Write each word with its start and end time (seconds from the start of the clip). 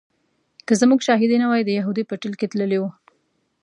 که 0.65 0.73
زموږ 0.81 0.99
شاهدي 1.07 1.37
نه 1.43 1.47
وای 1.49 1.61
د 1.65 1.69
یهودي 1.79 2.03
په 2.07 2.15
ټېل 2.21 2.33
کې 2.39 2.47
تللی 2.51 2.79
و. 2.81 2.85